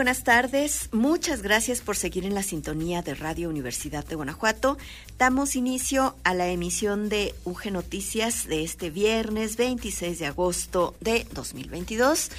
[0.00, 0.88] Buenas tardes.
[0.92, 4.78] Muchas gracias por seguir en la sintonía de Radio Universidad de Guanajuato.
[5.18, 11.26] Damos inicio a la emisión de UG Noticias de este viernes 26 de agosto de
[11.34, 12.30] 2022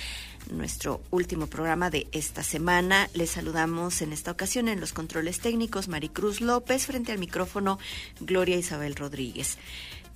[0.51, 3.09] nuestro último programa de esta semana.
[3.13, 7.77] Les saludamos en esta ocasión en los controles técnicos Maricruz López frente al micrófono
[8.19, 9.59] Gloria Isabel Rodríguez.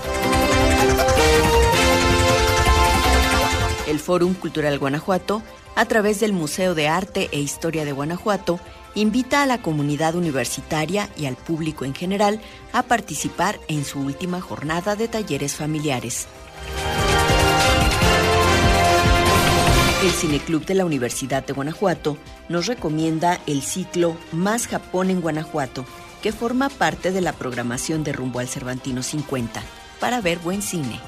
[3.88, 5.42] El Fórum Cultural Guanajuato,
[5.74, 8.60] a través del Museo de Arte e Historia de Guanajuato,
[8.94, 12.38] invita a la comunidad universitaria y al público en general
[12.74, 16.26] a participar en su última jornada de talleres familiares.
[20.02, 22.18] El Cineclub de la Universidad de Guanajuato
[22.50, 25.86] nos recomienda el ciclo Más Japón en Guanajuato,
[26.22, 29.62] que forma parte de la programación de Rumbo al Cervantino 50,
[29.98, 31.00] para ver buen cine.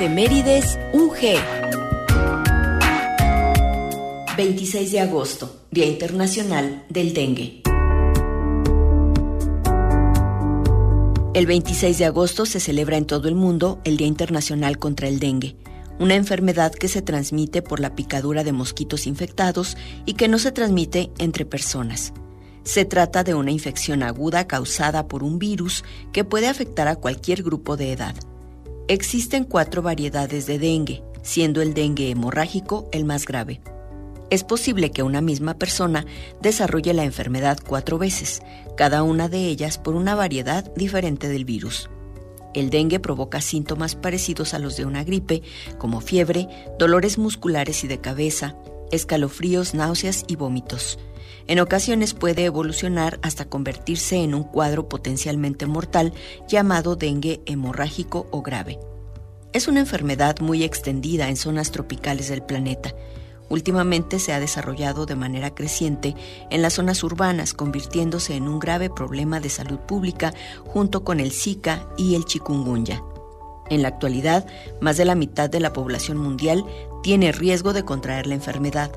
[0.00, 1.36] Efemérides UG.
[4.34, 7.60] 26 de agosto, Día Internacional del Dengue.
[11.34, 15.18] El 26 de agosto se celebra en todo el mundo el Día Internacional contra el
[15.18, 15.58] Dengue,
[15.98, 20.50] una enfermedad que se transmite por la picadura de mosquitos infectados y que no se
[20.50, 22.14] transmite entre personas.
[22.64, 27.42] Se trata de una infección aguda causada por un virus que puede afectar a cualquier
[27.42, 28.14] grupo de edad.
[28.90, 33.60] Existen cuatro variedades de dengue, siendo el dengue hemorrágico el más grave.
[34.30, 36.04] Es posible que una misma persona
[36.42, 38.42] desarrolle la enfermedad cuatro veces,
[38.76, 41.88] cada una de ellas por una variedad diferente del virus.
[42.52, 45.42] El dengue provoca síntomas parecidos a los de una gripe,
[45.78, 48.56] como fiebre, dolores musculares y de cabeza,
[48.90, 50.98] escalofríos, náuseas y vómitos.
[51.50, 56.12] En ocasiones puede evolucionar hasta convertirse en un cuadro potencialmente mortal
[56.46, 58.78] llamado dengue hemorrágico o grave.
[59.52, 62.94] Es una enfermedad muy extendida en zonas tropicales del planeta.
[63.48, 66.14] Últimamente se ha desarrollado de manera creciente
[66.50, 70.32] en las zonas urbanas, convirtiéndose en un grave problema de salud pública
[70.66, 73.02] junto con el Zika y el chikungunya.
[73.70, 74.46] En la actualidad,
[74.80, 76.64] más de la mitad de la población mundial
[77.02, 78.92] tiene riesgo de contraer la enfermedad.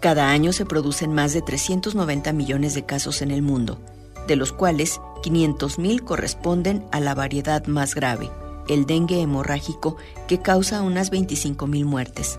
[0.00, 3.78] Cada año se producen más de 390 millones de casos en el mundo,
[4.26, 8.30] de los cuales 500.000 corresponden a la variedad más grave,
[8.66, 12.38] el dengue hemorrágico, que causa unas 25.000 muertes.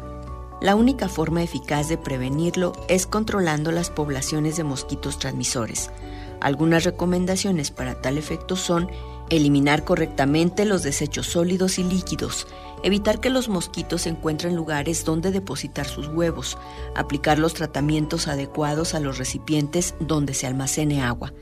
[0.60, 5.92] La única forma eficaz de prevenirlo es controlando las poblaciones de mosquitos transmisores.
[6.40, 8.90] Algunas recomendaciones para tal efecto son
[9.30, 12.48] eliminar correctamente los desechos sólidos y líquidos,
[12.84, 16.58] evitar que los mosquitos encuentren lugares donde depositar sus huevos,
[16.96, 21.34] aplicar los tratamientos adecuados a los recipientes donde se almacene agua,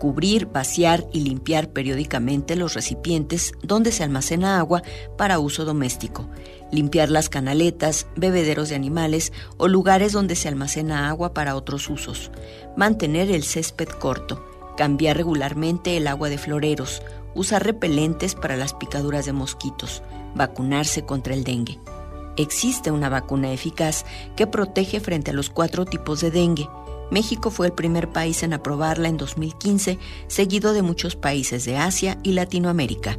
[0.00, 4.82] cubrir, vaciar y limpiar periódicamente los recipientes donde se almacena agua
[5.18, 6.28] para uso doméstico,
[6.72, 12.30] limpiar las canaletas, bebederos de animales o lugares donde se almacena agua para otros usos,
[12.76, 14.44] mantener el césped corto,
[14.76, 17.02] cambiar regularmente el agua de floreros,
[17.34, 20.02] usar repelentes para las picaduras de mosquitos,
[20.34, 21.78] vacunarse contra el dengue.
[22.36, 24.04] Existe una vacuna eficaz
[24.36, 26.68] que protege frente a los cuatro tipos de dengue.
[27.10, 29.98] México fue el primer país en aprobarla en 2015,
[30.28, 33.18] seguido de muchos países de Asia y Latinoamérica.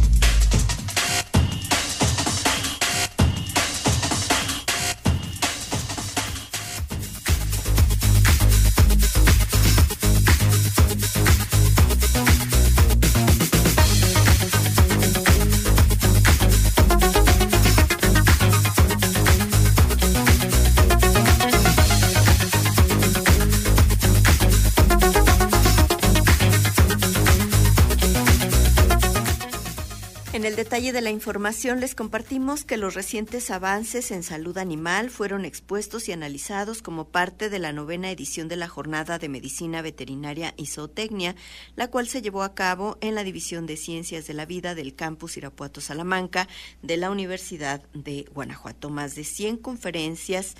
[30.91, 36.11] De la información les compartimos que los recientes avances en salud animal fueron expuestos y
[36.11, 41.35] analizados como parte de la novena edición de la Jornada de Medicina Veterinaria y Zootecnia,
[41.75, 44.93] la cual se llevó a cabo en la División de Ciencias de la Vida del
[44.93, 46.49] Campus Irapuato Salamanca
[46.81, 48.89] de la Universidad de Guanajuato.
[48.89, 50.55] Más de 100 conferencias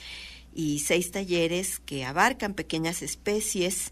[0.53, 3.91] y seis talleres que abarcan pequeñas especies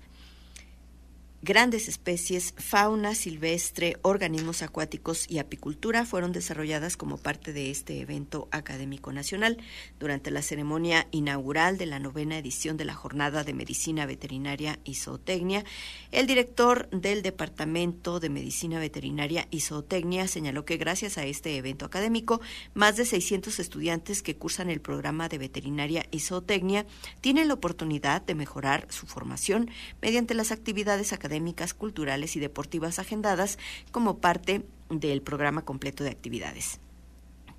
[1.42, 8.50] Grandes especies, fauna silvestre, organismos acuáticos y apicultura fueron desarrolladas como parte de este evento
[8.52, 9.58] académico nacional.
[10.02, 14.96] Durante la ceremonia inaugural de la novena edición de la Jornada de Medicina Veterinaria y
[14.96, 15.64] Zootecnia,
[16.12, 21.86] el director del Departamento de Medicina Veterinaria y Zootecnia señaló que gracias a este evento
[21.86, 22.42] académico,
[22.74, 26.86] más de 600 estudiantes que cursan el programa de Veterinaria y Zootecnia
[27.22, 29.70] tienen la oportunidad de mejorar su formación
[30.02, 33.60] mediante las actividades académicas académicas, culturales y deportivas agendadas
[33.92, 36.80] como parte del programa completo de actividades.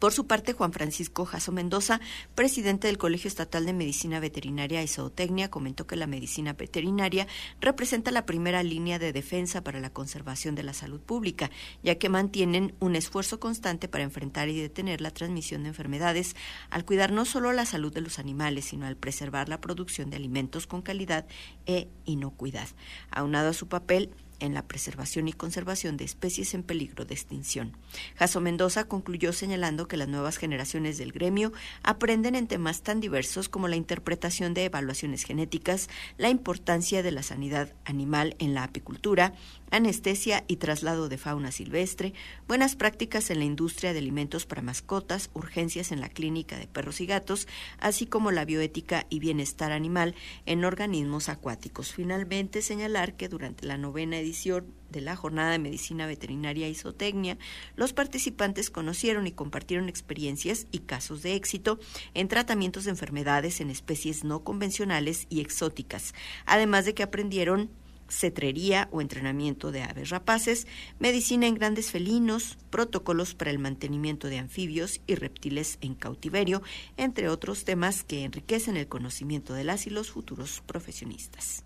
[0.00, 2.00] Por su parte, Juan Francisco Jaso Mendoza,
[2.34, 7.28] presidente del Colegio Estatal de Medicina Veterinaria y Zootecnia, comentó que la medicina veterinaria
[7.60, 11.50] representa la primera línea de defensa para la conservación de la salud pública,
[11.82, 16.34] ya que mantienen un esfuerzo constante para enfrentar y detener la transmisión de enfermedades
[16.70, 20.16] al cuidar no solo la salud de los animales, sino al preservar la producción de
[20.16, 21.26] alimentos con calidad
[21.66, 22.68] e inocuidad.
[23.10, 27.76] Aunado a su papel, en la preservación y conservación de especies en peligro de extinción.
[28.16, 31.52] Jaso Mendoza concluyó señalando que las nuevas generaciones del gremio
[31.82, 37.22] aprenden en temas tan diversos como la interpretación de evaluaciones genéticas, la importancia de la
[37.22, 39.34] sanidad animal en la apicultura,
[39.70, 42.14] anestesia y traslado de fauna silvestre,
[42.46, 47.00] buenas prácticas en la industria de alimentos para mascotas, urgencias en la clínica de perros
[47.00, 47.46] y gatos,
[47.78, 50.14] así como la bioética y bienestar animal
[50.46, 51.92] en organismos acuáticos.
[51.92, 57.38] Finalmente, señalar que durante la novena edición de la Jornada de Medicina Veterinaria y Zootecnia,
[57.76, 61.78] los participantes conocieron y compartieron experiencias y casos de éxito
[62.14, 66.14] en tratamientos de enfermedades en especies no convencionales y exóticas,
[66.44, 67.70] además de que aprendieron
[68.10, 70.66] cetrería o entrenamiento de aves rapaces,
[70.98, 76.62] medicina en grandes felinos, protocolos para el mantenimiento de anfibios y reptiles en cautiverio,
[76.96, 81.64] entre otros temas que enriquecen el conocimiento de las y los futuros profesionistas.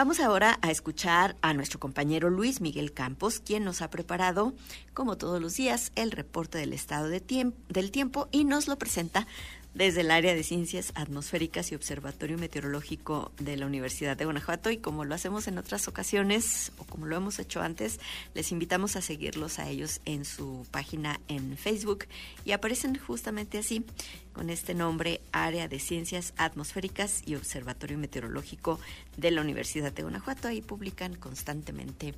[0.00, 4.54] Vamos ahora a escuchar a nuestro compañero Luis Miguel Campos, quien nos ha preparado,
[4.94, 7.20] como todos los días, el reporte del estado de
[7.68, 9.26] del tiempo y nos lo presenta
[9.74, 14.78] desde el área de ciencias atmosféricas y observatorio meteorológico de la Universidad de Guanajuato y
[14.78, 18.00] como lo hacemos en otras ocasiones o como lo hemos hecho antes,
[18.34, 22.06] les invitamos a seguirlos a ellos en su página en Facebook
[22.44, 23.84] y aparecen justamente así
[24.32, 28.80] con este nombre Área de Ciencias Atmosféricas y Observatorio Meteorológico
[29.16, 30.48] de la Universidad de Guanajuato.
[30.48, 32.14] Ahí publican constantemente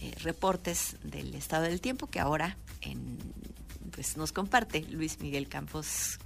[0.00, 3.18] eh, reportes del estado del tiempo que ahora en,
[3.92, 6.18] pues, nos comparte Luis Miguel Campos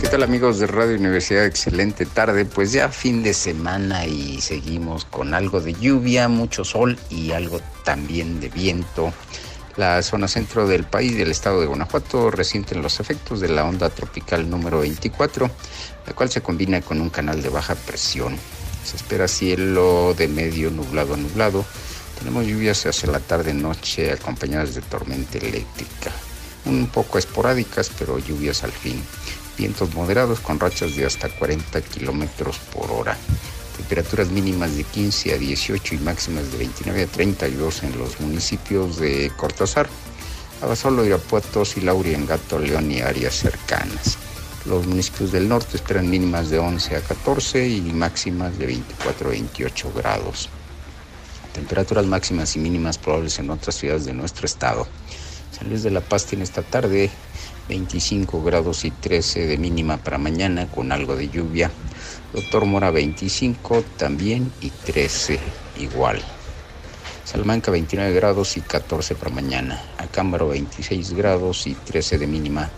[0.00, 1.44] ¿Qué tal amigos de Radio Universidad?
[1.44, 6.96] Excelente tarde, pues ya fin de semana y seguimos con algo de lluvia, mucho sol
[7.10, 9.12] y algo también de viento.
[9.76, 13.90] La zona centro del país del estado de Guanajuato resienten los efectos de la onda
[13.90, 15.50] tropical número 24,
[16.06, 18.36] la cual se combina con un canal de baja presión.
[18.84, 21.64] Se espera cielo de medio nublado a nublado
[22.22, 26.12] tenemos lluvias hacia la tarde-noche acompañadas de tormenta eléctrica.
[26.66, 29.02] Un poco esporádicas, pero lluvias al fin.
[29.58, 33.16] Vientos moderados con rachas de hasta 40 kilómetros por hora.
[33.76, 38.98] temperaturas mínimas de 15 a 18 y máximas de 29 a 32 en los municipios
[38.98, 39.88] de Cortázar,
[40.62, 44.16] Abasolo, Irapuato, Silauria, Engato, León y áreas cercanas.
[44.64, 49.30] Los municipios del norte esperan mínimas de 11 a 14 y máximas de 24 a
[49.32, 50.48] 28 grados.
[51.52, 54.86] Temperaturas máximas y mínimas probables en otras ciudades de nuestro estado.
[55.50, 57.10] San Luis de la Paz tiene esta tarde
[57.68, 61.70] 25 grados y 13 de mínima para mañana con algo de lluvia.
[62.32, 65.38] Doctor Mora 25 también y 13
[65.78, 66.22] igual.
[67.24, 69.80] Salamanca 29 grados y 14 para mañana.
[69.98, 72.70] Acámbaro 26 grados y 13 de mínima.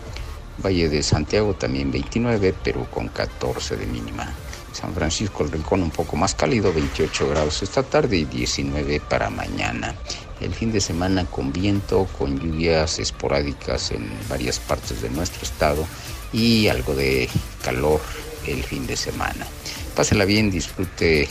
[0.63, 4.33] Valle de Santiago también 29 pero con 14 de mínima.
[4.75, 9.29] San Francisco el Rincón un poco más cálido, 28 grados esta tarde y 19 para
[9.29, 9.95] mañana.
[10.41, 15.87] El fin de semana con viento, con lluvias esporádicas en varias partes de nuestro estado
[16.33, 17.29] y algo de
[17.63, 18.01] calor
[18.45, 19.47] el fin de semana.
[19.95, 21.29] Pásela bien, disfrute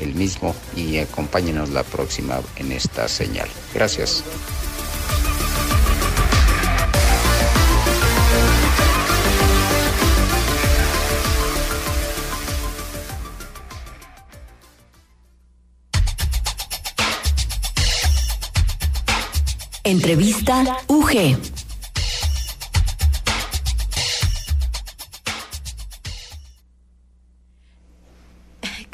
[0.00, 3.48] el mismo y acompáñenos la próxima en esta señal.
[3.74, 4.22] Gracias.
[19.90, 21.36] Entrevista UG.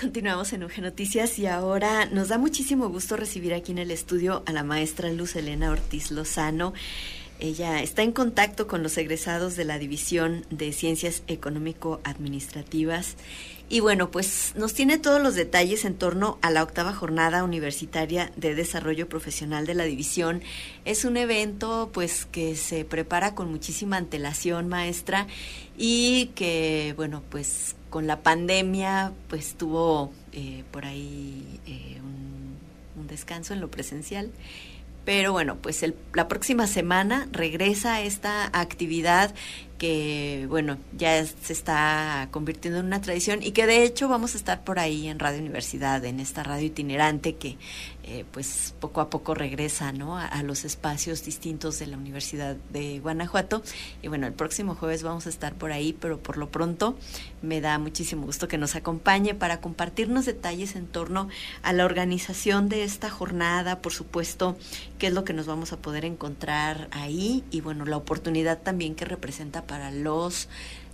[0.01, 4.43] Continuamos en UG Noticias y ahora nos da muchísimo gusto recibir aquí en el estudio
[4.47, 6.73] a la maestra Luz Elena Ortiz Lozano.
[7.39, 13.17] Ella está en contacto con los egresados de la División de Ciencias Económico-Administrativas
[13.69, 18.31] y bueno, pues nos tiene todos los detalles en torno a la octava jornada universitaria
[18.37, 20.41] de desarrollo profesional de la división.
[20.85, 25.27] Es un evento pues que se prepara con muchísima antelación, maestra,
[25.77, 32.57] y que bueno, pues con la pandemia pues tuvo eh, por ahí eh, un,
[33.03, 34.31] un descanso en lo presencial
[35.07, 39.33] pero bueno, pues el, la próxima semana regresa esta actividad
[39.79, 44.39] que, bueno, ya se está convirtiendo en una tradición y que de hecho vamos a
[44.39, 47.59] estar por ahí en Radio Universidad, en esta radio itinerante que
[48.09, 50.17] eh, pues poco a poco regresa ¿no?
[50.17, 53.63] A, los espacios distintos de la Universidad de Guanajuato.
[54.01, 56.97] Y bueno, el próximo jueves vamos a estar por ahí, pero por lo pronto
[57.43, 61.29] me da muchísimo gusto que nos acompañe para compartirnos detalles en torno
[61.63, 64.57] a la organización de esta jornada, por supuesto,
[64.99, 68.95] qué es lo que nos vamos a poder encontrar ahí y bueno, la oportunidad también
[68.95, 70.49] que representa para los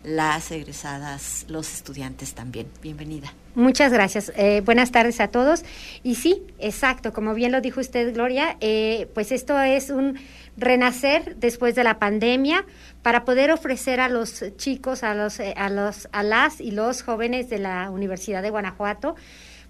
[0.04, 2.66] las egresadas, los estudiantes también.
[2.82, 3.32] Bienvenida.
[3.54, 4.32] Muchas gracias.
[4.36, 5.64] Eh, buenas tardes a todos.
[6.02, 10.18] Y sí, exacto, como bien lo dijo usted, Gloria, eh, pues esto es un
[10.56, 12.64] renacer después de la pandemia
[13.02, 17.02] para poder ofrecer a los chicos, a los, eh, a los, a las y los
[17.02, 19.16] jóvenes de la Universidad de Guanajuato,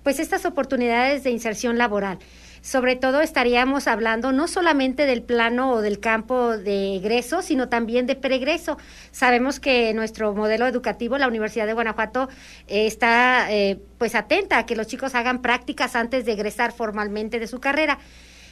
[0.03, 2.19] pues estas oportunidades de inserción laboral
[2.63, 8.07] sobre todo estaríamos hablando no solamente del plano o del campo de egreso, sino también
[8.07, 8.79] de pregreso.
[9.11, 12.29] Sabemos que nuestro modelo educativo, la Universidad de Guanajuato,
[12.69, 17.41] eh, está eh, pues atenta a que los chicos hagan prácticas antes de egresar formalmente
[17.41, 17.99] de su carrera.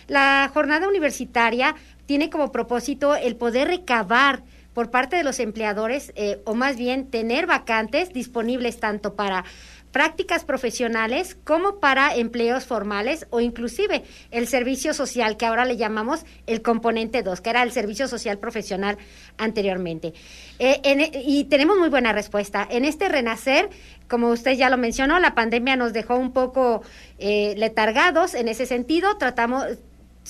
[0.08, 1.76] La jornada universitaria
[2.06, 4.42] tiene como propósito el poder recabar
[4.74, 9.44] por parte de los empleadores, eh, o más bien tener vacantes disponibles tanto para
[9.92, 16.24] prácticas profesionales como para empleos formales o inclusive el servicio social, que ahora le llamamos
[16.46, 18.98] el componente 2, que era el servicio social profesional
[19.38, 20.12] anteriormente.
[20.58, 22.66] Eh, e, y tenemos muy buena respuesta.
[22.70, 23.70] En este renacer,
[24.08, 26.82] como usted ya lo mencionó, la pandemia nos dejó un poco
[27.18, 29.16] eh, letargados en ese sentido.
[29.16, 29.64] Tratamos,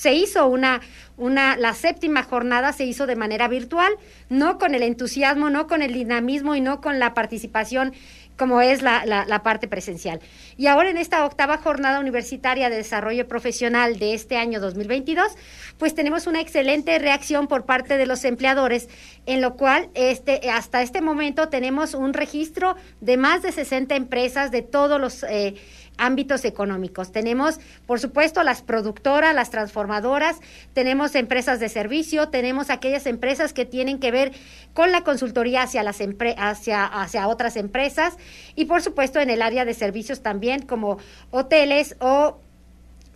[0.01, 0.81] se hizo una,
[1.15, 3.93] una, la séptima jornada se hizo de manera virtual,
[4.29, 7.93] no con el entusiasmo, no con el dinamismo y no con la participación
[8.35, 10.19] como es la, la, parte presencial.
[10.57, 15.33] Y ahora en esta octava jornada universitaria de desarrollo profesional de este año 2022,
[15.77, 18.89] pues tenemos una excelente reacción por parte de los empleadores,
[19.27, 24.49] en lo cual este, hasta este momento tenemos un registro de más de 60 empresas
[24.49, 25.21] de todos los...
[25.21, 25.53] Eh,
[25.97, 27.11] ámbitos económicos.
[27.11, 30.37] Tenemos, por supuesto, las productoras, las transformadoras,
[30.73, 34.31] tenemos empresas de servicio, tenemos aquellas empresas que tienen que ver
[34.73, 35.99] con la consultoría hacia, las
[36.37, 38.17] hacia, hacia otras empresas
[38.55, 40.97] y, por supuesto, en el área de servicios también, como
[41.29, 42.39] hoteles o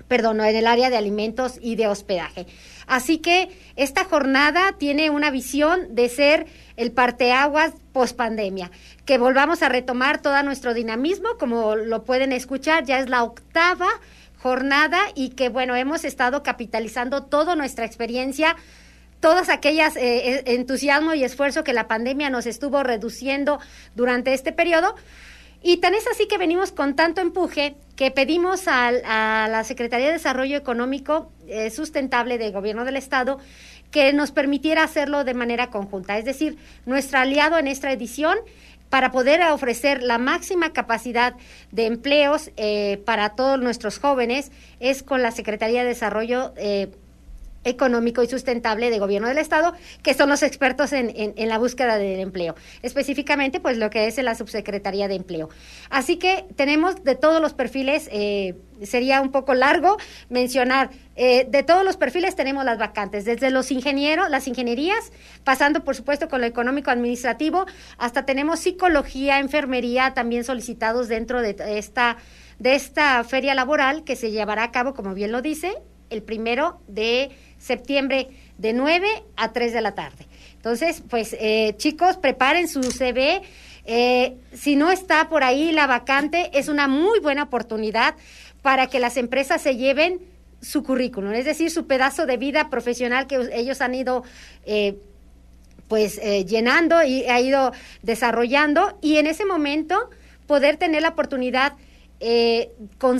[0.07, 2.45] perdón, en el área de alimentos y de hospedaje.
[2.85, 6.45] Así que esta jornada tiene una visión de ser
[6.77, 8.71] el parteaguas post pandemia,
[9.05, 13.87] que volvamos a retomar todo nuestro dinamismo, como lo pueden escuchar, ya es la octava
[14.37, 18.57] jornada y que bueno, hemos estado capitalizando toda nuestra experiencia
[19.21, 23.59] todas aquellas eh, entusiasmo y esfuerzo que la pandemia nos estuvo reduciendo
[23.95, 24.93] durante este periodo.
[25.63, 30.13] Y tan es así que venimos con tanto empuje que pedimos a, la Secretaría de
[30.13, 33.39] Desarrollo Económico eh, Sustentable del Gobierno del Estado
[33.95, 36.17] que nos permitiera hacerlo de manera conjunta.
[36.17, 38.37] Es decir, nuestro aliado en esta edición
[38.89, 41.35] para poder ofrecer la máxima capacidad
[41.71, 46.89] de empleos eh, para todos nuestros jóvenes es con la Secretaría de Desarrollo eh,
[47.65, 51.97] económico y sustentable de gobierno del estado, que son los expertos en, en, la búsqueda
[51.97, 55.49] del empleo, específicamente pues lo que es la subsecretaría de empleo.
[55.89, 59.97] Así que tenemos de todos los perfiles, eh, sería un poco largo
[60.29, 65.11] mencionar, eh, de todos los perfiles tenemos las vacantes, desde los ingenieros, las ingenierías,
[65.43, 67.65] pasando por supuesto con lo económico administrativo,
[67.97, 72.17] hasta tenemos psicología, enfermería también solicitados dentro de esta
[72.59, 75.73] de esta feria laboral que se llevará a cabo, como bien lo dice,
[76.09, 77.31] el primero de
[77.65, 80.27] septiembre de 9 a 3 de la tarde.
[80.55, 83.41] Entonces, pues eh, chicos, preparen su CV.
[83.85, 88.15] Eh, si no está por ahí la vacante, es una muy buena oportunidad
[88.61, 90.19] para que las empresas se lleven
[90.61, 94.23] su currículum, es decir, su pedazo de vida profesional que ellos han ido
[94.65, 94.97] eh,
[95.87, 100.09] pues llenando y ha ido desarrollando y en ese momento
[100.47, 101.73] poder tener la oportunidad
[102.97, 103.19] con,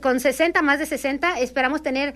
[0.00, 2.14] con 60, más de 60, esperamos tener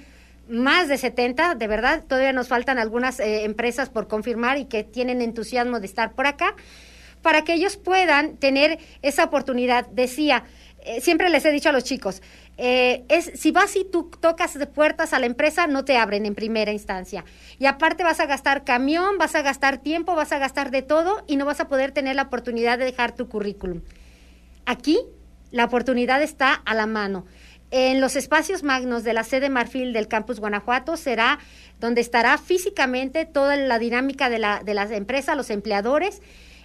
[0.53, 4.85] más de 70, de verdad, todavía nos faltan algunas eh, empresas por confirmar y que
[4.85, 6.55] tienen entusiasmo de estar por acá,
[7.23, 9.87] para que ellos puedan tener esa oportunidad.
[9.87, 10.45] Decía,
[10.85, 12.21] eh, siempre les he dicho a los chicos,
[12.59, 16.27] eh, es si vas y tú tocas de puertas a la empresa, no te abren
[16.27, 17.25] en primera instancia.
[17.59, 21.25] Y aparte vas a gastar camión, vas a gastar tiempo, vas a gastar de todo
[21.27, 23.81] y no vas a poder tener la oportunidad de dejar tu currículum.
[24.67, 24.99] Aquí
[25.51, 27.25] la oportunidad está a la mano.
[27.75, 31.39] En los espacios magnos de la sede Marfil del campus Guanajuato será
[31.81, 36.21] donde estará físicamente toda la dinámica de la, de las empresas, los empleadores,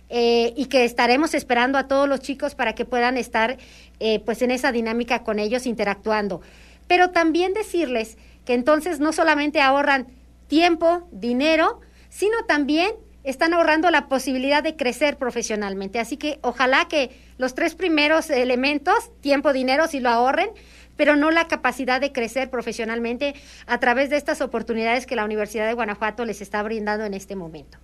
[0.09, 3.57] eh, y que estaremos esperando a todos los chicos para que puedan estar
[4.01, 6.41] eh, pues en esa dinámica con ellos interactuando.
[6.89, 10.07] Pero también decirles que entonces no solamente ahorran
[10.47, 11.79] tiempo, dinero,
[12.09, 12.91] sino también
[13.23, 15.99] están ahorrando la posibilidad de crecer profesionalmente.
[15.99, 20.49] Así que ojalá que los tres primeros elementos, tiempo, dinero, si lo ahorren,
[20.97, 23.35] pero no la capacidad de crecer profesionalmente
[23.67, 27.35] a través de estas oportunidades que la Universidad de Guanajuato les está brindando en este
[27.35, 27.77] momento.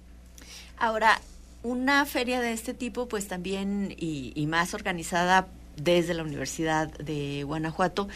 [0.77, 1.21] Ahora,
[1.61, 5.47] una feria de este tipo, pues también y, más organizada
[5.77, 8.09] desde la Universidad de Guanajuato,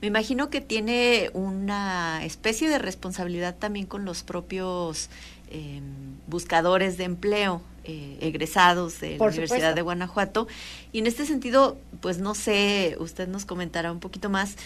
[0.00, 5.08] me imagino que tiene una especie de responsabilidad también con los propios
[5.50, 5.80] eh,
[6.26, 7.62] buscadores de empleo.
[7.86, 10.48] Eh, egresados de la Universidad de Guanajuato.
[10.90, 14.56] Y en este sentido, pues no sé, usted nos comentará un poquito más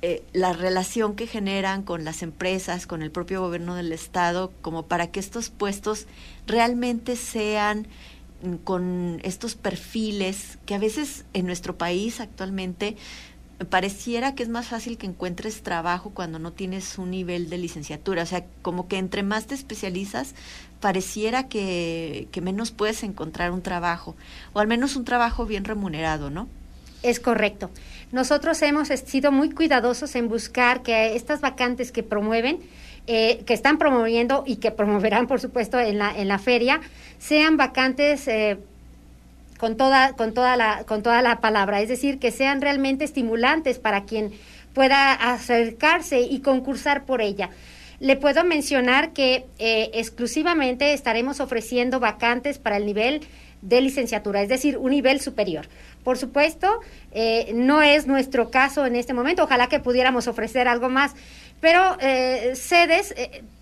[0.00, 4.86] eh, la relación que generan con las empresas, con el propio gobierno del Estado, como
[4.86, 6.06] para que estos puestos
[6.46, 7.88] realmente sean
[8.42, 12.96] mm, con estos perfiles que a veces en nuestro país actualmente
[13.68, 18.22] pareciera que es más fácil que encuentres trabajo cuando no tienes un nivel de licenciatura.
[18.22, 20.34] O sea, como que entre más te especializas,
[20.82, 24.16] pareciera que, menos puedes encontrar un trabajo,
[24.52, 26.48] o al menos un trabajo bien remunerado, ¿no?
[27.04, 27.70] Es correcto.
[28.10, 32.58] Nosotros hemos sido muy cuidadosos en buscar que estas vacantes que promueven,
[33.06, 36.80] eh, que están promoviendo y que promoverán, por supuesto, en la, en la feria,
[37.18, 38.58] sean vacantes eh,
[39.58, 43.78] con toda, con toda la, con toda la palabra, es decir, que sean realmente estimulantes
[43.78, 44.32] para quien
[44.74, 47.50] pueda acercarse y concursar por ella.
[48.02, 53.20] Le puedo mencionar que eh, exclusivamente estaremos ofreciendo vacantes para el nivel
[53.60, 55.68] de licenciatura, es decir, un nivel superior.
[56.02, 56.80] Por supuesto,
[57.12, 61.14] eh, no es nuestro caso en este momento, ojalá que pudiéramos ofrecer algo más,
[61.60, 63.14] pero eh, sedes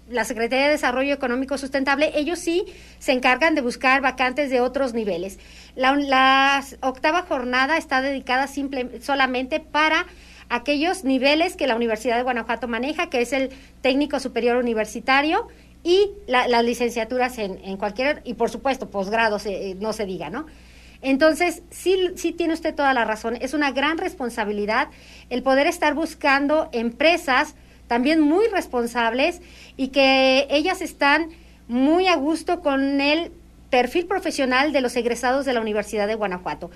[0.09, 2.65] la Secretaría de Desarrollo Económico Sustentable, ellos sí
[2.99, 5.39] se encargan de buscar vacantes de otros niveles.
[5.77, 10.07] La, octava jornada está dedicada simple, solamente para
[10.51, 15.49] aquellos niveles que la Universidad de Guanajuato maneja, que es el técnico superior universitario
[15.83, 20.45] y las licenciaturas en, cualquier, y por supuesto, posgrados, eh, no se diga, ¿no?
[21.01, 24.89] Entonces, sí, sí tiene usted toda la razón, es una gran responsabilidad
[25.31, 27.55] el poder estar buscando empresas,
[27.87, 29.41] también muy responsables
[29.79, 31.31] y que ellas están
[31.69, 33.33] muy a gusto con el
[33.71, 36.71] perfil profesional de los egresados de la Universidad de Guanajuato.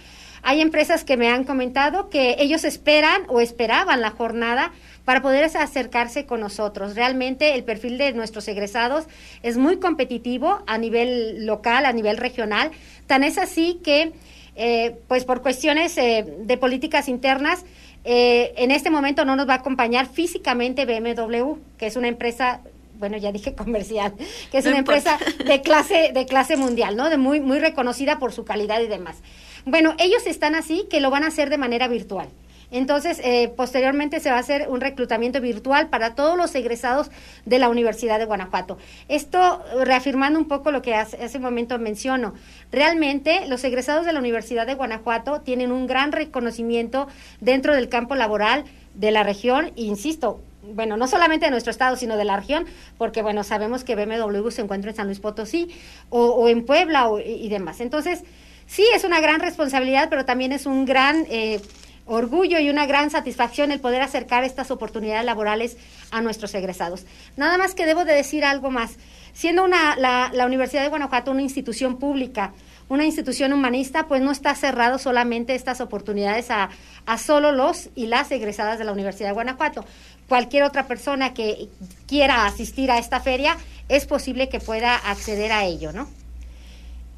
[0.47, 4.73] Hay empresas que me han comentado que ellos esperan o esperaban la jornada
[5.07, 6.95] para poder acercarse con nosotros.
[6.95, 9.07] Realmente el perfil de nuestros egresados
[9.43, 12.73] es muy competitivo a nivel local, a nivel regional.
[13.07, 14.13] Tan es así que,
[14.55, 17.65] eh, pues por cuestiones eh, de políticas internas,
[18.05, 22.61] eh, en este momento no nos va a acompañar físicamente BMW, que es una empresa
[22.99, 24.15] bueno, ya dije comercial,
[24.51, 27.11] que es una empresa de clase, de clase mundial, ¿no?
[27.11, 29.17] De muy, muy reconocida por su calidad y demás.
[29.67, 32.29] Bueno, ellos están así que lo van a hacer de manera virtual.
[32.71, 37.11] Entonces, eh, posteriormente se va a hacer un reclutamiento virtual para todos los egresados
[37.45, 38.79] de la Universidad de Guanajuato.
[39.09, 42.35] Esto reafirmando un poco lo que hace, hace un momento menciono.
[42.73, 47.07] Realmente, los egresados de la Universidad de Guanajuato tienen un gran reconocimiento
[47.41, 50.41] dentro del campo laboral de la región, e insisto,
[50.73, 52.65] bueno, no solamente de nuestro estado, sino de la región,
[52.97, 55.69] porque bueno, sabemos que BMW se encuentra en San Luis Potosí
[56.11, 57.81] o, en Puebla y, demás.
[57.81, 58.25] Entonces,
[58.67, 61.61] sí, es una gran responsabilidad, pero también es un gran eh,
[62.07, 65.77] orgullo y una gran satisfacción el poder acercar estas oportunidades laborales
[66.11, 67.05] a nuestros egresados.
[67.37, 68.97] Nada más que debo de decir algo más.
[69.33, 72.53] Siendo una, la, la Universidad de Guanajuato una institución pública,
[72.89, 76.69] una institución humanista, pues no está cerrado solamente estas oportunidades a,
[77.07, 79.85] a solo los y las egresadas de la Universidad de Guanajuato.
[80.29, 81.69] Cualquier otra persona que
[82.07, 83.57] quiera asistir a esta feria
[83.89, 86.09] es posible que pueda acceder a ello, ¿no?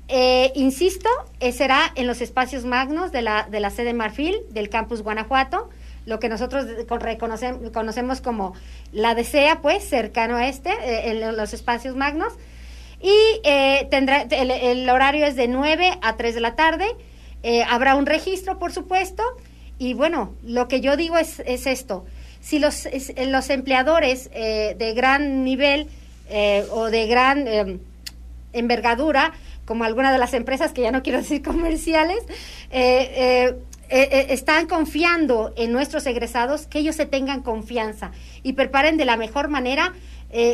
[0.09, 1.09] Eh, insisto,
[1.40, 5.69] eh, será en los espacios magnos de la, de la sede Marfil del campus Guanajuato,
[6.05, 8.55] lo que nosotros conocemos como
[8.92, 12.35] la DESEA, pues, cercano a este, eh, en los espacios magnos.
[13.01, 13.42] Y
[13.90, 16.87] tendrá, el, horario es de 9 a 3 de la tarde.
[17.69, 19.23] habrá un registro, por supuesto.
[19.79, 22.07] Y bueno, lo que yo digo es, es esto.
[22.40, 22.88] Si los,
[23.27, 25.88] los empleadores de gran nivel
[26.71, 27.81] o de gran
[28.55, 29.35] envergadura
[29.66, 32.22] como algunas de las empresas que ya no quiero decir comerciales,
[32.70, 38.96] eh, eh, eh, están confiando en nuestros egresados, que ellos se tengan confianza y preparen
[38.96, 39.92] de la mejor manera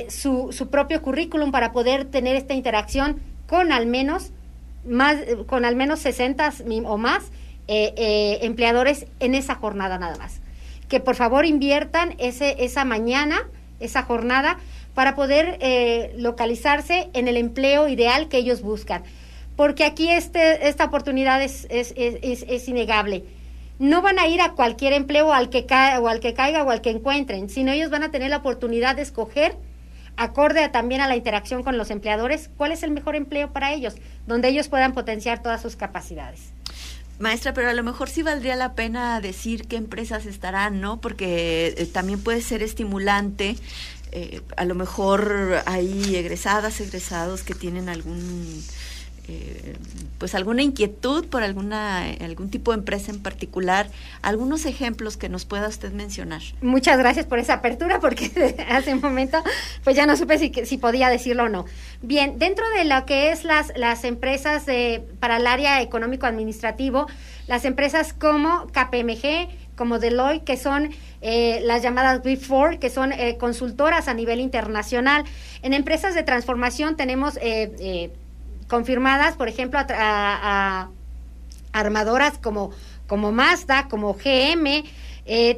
[0.08, 4.30] su, su, propio currículum para poder tener esta interacción con al menos
[4.86, 6.52] más con al menos 60
[6.84, 7.32] o más
[7.66, 10.40] empleadores en esa jornada nada más.
[10.88, 13.48] Que por favor inviertan ese, esa mañana,
[13.80, 14.58] esa jornada,
[14.94, 19.02] para poder eh, localizarse en el empleo ideal que ellos buscan.
[19.56, 23.24] Porque aquí este, esta oportunidad es, es, es, es innegable.
[23.78, 25.66] No van a ir a cualquier empleo al que
[26.00, 28.96] o al que caiga o al que encuentren, sino ellos van a tener la oportunidad
[28.96, 29.56] de escoger,
[30.16, 33.94] acorde también a la interacción con los empleadores, cuál es el mejor empleo para ellos,
[34.26, 36.52] donde ellos puedan potenciar todas sus capacidades.
[37.18, 41.00] Maestra, pero a lo mejor sí valdría la pena decir qué empresas estarán, ¿no?
[41.00, 43.56] Porque eh, también puede ser estimulante
[44.12, 48.62] eh, a lo mejor hay egresadas, egresados que tienen algún
[49.28, 49.76] eh,
[50.18, 53.88] pues alguna inquietud por alguna algún tipo de empresa en particular,
[54.20, 56.42] algunos ejemplos que nos pueda usted mencionar.
[56.60, 59.42] Muchas gracias por esa apertura porque hace un momento
[59.82, 61.64] pues ya no supe si, si podía decirlo o no.
[62.02, 64.66] Bien, dentro de lo que es las las empresas
[65.20, 67.06] para el área económico administrativo,
[67.46, 69.48] las empresas como KPMG,
[69.82, 70.90] como Deloitte, que son
[71.22, 75.24] eh, las llamadas Big Four, que son eh, consultoras a nivel internacional.
[75.62, 78.12] En empresas de transformación tenemos eh,
[78.68, 80.88] confirmadas, por ejemplo, a,
[81.72, 82.70] armadoras como,
[83.08, 84.84] como Mazda, como GM.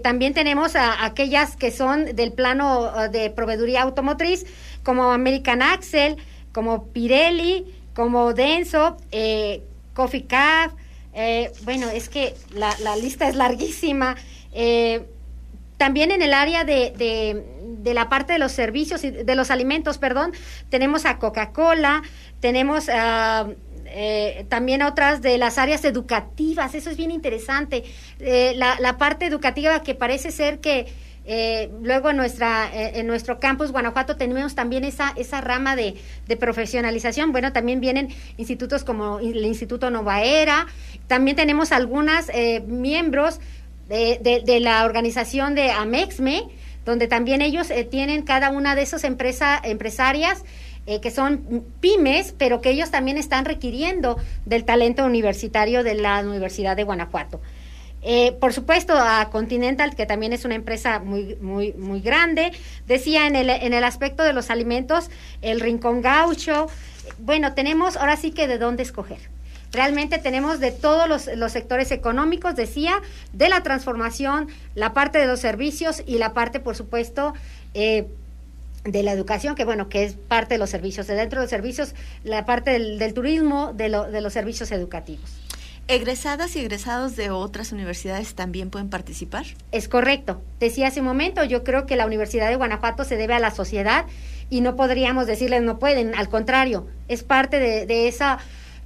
[0.03, 4.47] también tenemos a, aquellas que son del plano de proveeduría automotriz,
[4.85, 6.17] como American Axle,
[6.53, 8.97] como Pirelli, como Denso,
[9.93, 10.73] Coffee Caf,
[11.15, 14.17] eh, bueno, es que la, lista es larguísima.
[14.53, 15.07] Eh,
[15.77, 19.99] también en el área de, de, la parte de los servicios y de los alimentos,
[19.99, 20.33] perdón,
[20.71, 22.03] tenemos a Coca-Cola,
[22.41, 27.85] tenemos eh, también otras de las áreas educativas, eso es bien interesante.
[28.19, 30.87] la, la parte educativa que parece ser que
[31.27, 35.97] eh, luego en, nuestra, eh, en nuestro campus Guanajuato tenemos también esa, esa rama de,
[36.39, 37.33] profesionalización.
[37.33, 40.67] Bueno, también vienen institutos como el Instituto Novaera.
[41.07, 43.41] También tenemos algunas eh, miembros
[43.89, 46.45] de, de, la organización de Amexme,
[46.85, 50.43] donde también ellos tienen cada una de esas empresa, empresarias
[51.01, 56.77] que son pymes, pero que ellos también están requiriendo del talento universitario de la Universidad
[56.77, 57.41] de Guanajuato.
[58.07, 62.53] Eh, por supuesto, a Continental, que también es una empresa muy, muy, muy grande.
[62.87, 66.67] Decía en el, en el aspecto de los alimentos, el Rincón Gaucho.
[67.19, 69.19] Bueno, tenemos ahora sí que de dónde escoger.
[69.73, 73.01] Realmente tenemos de todos los, los, sectores económicos, decía,
[73.33, 77.33] de la transformación, la parte de los servicios y la parte, por supuesto,
[77.73, 78.07] eh,
[78.85, 81.07] de la educación, que bueno, que es parte de los servicios.
[81.07, 85.44] De dentro de los servicios, la parte del, turismo, de, lo, de los servicios educativos.
[85.87, 89.45] ¿Egresadas y egresados de otras universidades también pueden participar?
[89.71, 90.41] Es correcto.
[90.59, 93.51] Decía hace un momento, yo creo que la Universidad de Guanajuato se debe a la
[93.51, 94.07] sociedad
[94.49, 98.39] y no podríamos decirles no pueden, al contrario, es parte de, esa...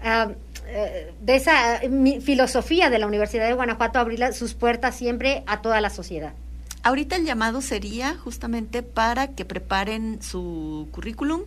[0.03, 0.31] Ah,
[0.71, 1.81] eh, de esa
[2.21, 6.35] filosofía de la Universidad de Guanajuato abrir sus puertas siempre a toda la sociedad.
[6.83, 11.43] Ahorita el llamado sería justamente para que preparen su currículum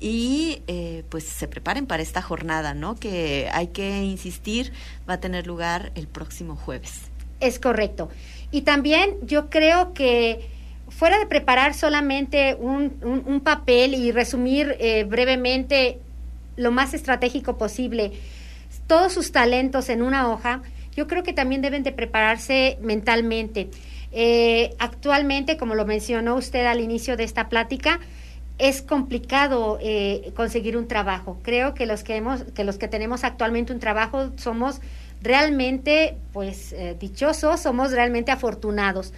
[0.00, 2.96] y eh, pues se preparen para esta jornada, ¿no?
[2.96, 4.72] Que hay que insistir,
[5.08, 7.10] va a tener lugar el próximo jueves.
[7.40, 8.08] Es correcto.
[8.50, 10.48] Y también yo creo que
[10.88, 15.98] fuera de preparar solamente un, un, papel y resumir eh, brevemente
[16.56, 18.12] lo más estratégico posible
[18.86, 20.62] todos sus talentos en una hoja,
[20.94, 23.68] yo creo que también deben de prepararse mentalmente.
[24.12, 27.98] Eh, actualmente, como lo mencionó usted al inicio de esta plática,
[28.58, 31.38] es complicado eh, conseguir un trabajo.
[31.42, 34.80] Creo que los que hemos, que los que tenemos actualmente un trabajo somos
[35.22, 39.12] realmente, pues, eh, dichosos, somos realmente afortunados.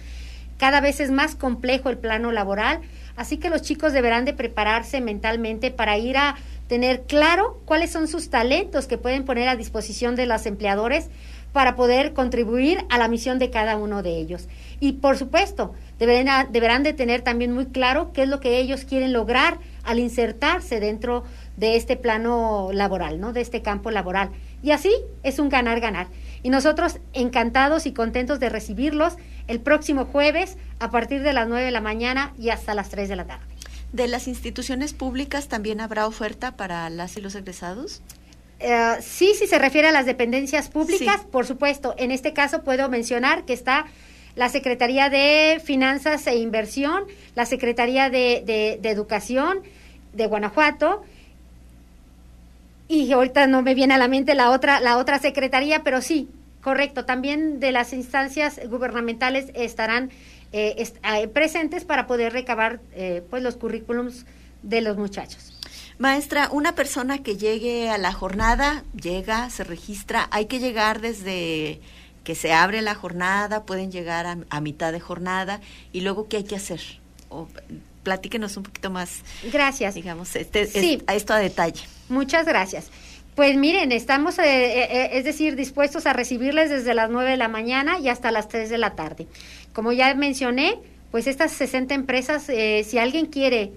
[0.57, 2.81] Cada vez es más complejo el plano laboral,
[3.15, 6.35] así que los chicos deberán de prepararse mentalmente para ir a
[6.67, 11.09] tener claro cuáles son sus talentos que pueden poner a disposición de los empleadores
[11.57, 14.47] para poder contribuir a la misión de cada uno de ellos.
[14.79, 18.85] Y por supuesto, deberán, deberán de tener también muy claro qué es lo que ellos
[18.85, 21.23] quieren lograr al insertarse dentro
[21.55, 23.33] de este plano laboral, ¿no?
[23.33, 24.29] De este campo laboral.
[24.61, 24.93] Y así
[25.23, 26.09] es un ganar-ganar.
[26.43, 29.15] Y nosotros encantados y contentos de recibirlos
[29.47, 33.09] el próximo jueves a partir de las 9 de la mañana y hasta las 3
[33.09, 33.45] de la tarde.
[33.93, 38.03] ¿De las instituciones públicas también habrá oferta para las y los egresados?
[38.59, 41.93] Eh, sí, si se refiere a las dependencias públicas, por supuesto.
[41.97, 43.85] En este caso puedo mencionar que está
[44.35, 49.61] la Secretaría de Finanzas e Inversión, la Secretaría de, Educación
[50.13, 51.03] de Guanajuato,
[52.87, 56.29] y ahorita no me viene a la mente la otra, la otra secretaría, pero sí,
[56.61, 60.11] correcto, también de las instancias gubernamentales estarán
[60.53, 64.25] eh, eh, presentes para poder recabar eh, pues los currículums
[64.61, 65.56] de los muchachos.
[65.99, 71.79] Maestra, una persona que llegue a la jornada, llega, se registra, hay que llegar desde
[72.23, 75.61] que se abre la jornada, pueden llegar a, mitad de jornada
[75.93, 76.81] y luego qué hay que hacer.
[77.29, 77.47] O,
[78.03, 79.21] platíquenos un poquito más.
[79.51, 79.95] Gracias.
[79.95, 81.81] Digamos, este, a esto a detalle.
[82.09, 82.89] Muchas gracias.
[83.35, 88.09] Pues miren, estamos, es decir, dispuestos a recibirles desde las 9 de la mañana y
[88.09, 89.27] hasta las 3 de la tarde.
[89.73, 90.79] Como ya mencioné,
[91.11, 93.71] pues estas 60 empresas, eh, si alguien quiere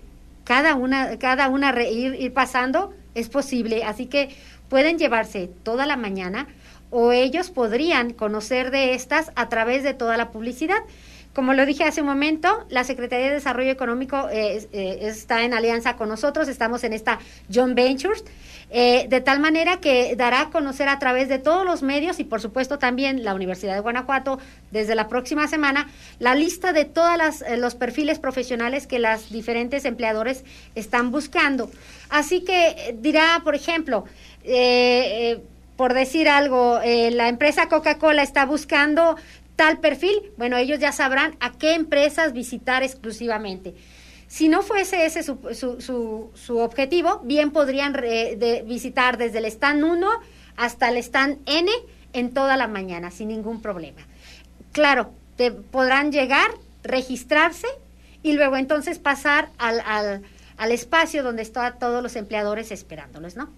[0.50, 3.84] cada una, cada una ir, ir pasando, es posible.
[3.84, 4.34] Así que
[4.68, 6.48] pueden llevarse toda la mañana
[6.90, 10.78] o ellos podrían conocer de estas a través de toda la publicidad.
[11.34, 15.54] Como lo dije hace un momento, la Secretaría de Desarrollo Económico eh, eh, está en
[15.54, 17.20] alianza con nosotros, estamos en esta
[17.52, 18.24] John Ventures,
[18.70, 22.24] eh, de tal manera que dará a conocer a través de todos los medios y
[22.24, 24.40] por supuesto también la Universidad de Guanajuato
[24.72, 25.88] desde la próxima semana
[26.18, 27.16] la lista de todos
[27.58, 31.70] los perfiles profesionales que las diferentes empleadores están buscando.
[32.08, 34.04] Así que dirá, por ejemplo,
[35.76, 39.16] por decir algo, la empresa Coca-Cola está buscando
[39.60, 43.74] tal perfil, bueno, ellos ya sabrán a qué empresas visitar exclusivamente.
[44.26, 47.94] Si no fuese ese su, su, su, objetivo, bien podrían
[48.64, 50.08] visitar desde el stand 1
[50.56, 51.70] hasta el stand N
[52.14, 54.00] en toda la mañana, sin ningún problema.
[54.72, 56.50] Claro, te podrán llegar,
[56.82, 57.68] registrarse
[58.22, 60.22] y luego entonces pasar al, al,
[60.56, 63.50] al espacio donde están todos los empleadores esperándolos, ¿no?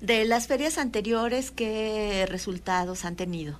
[0.00, 3.58] De las ferias anteriores, ¿qué resultados han tenido?